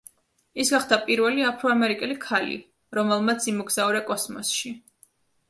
ის 0.61 0.69
გახდა 0.75 0.97
პირველი 1.09 1.45
აფრო-ამერიკელი 1.49 2.17
ქალი, 2.23 2.57
რომელმაც 3.01 3.47
იმოგზაურა 3.53 4.03
კოსმოსში. 4.11 4.75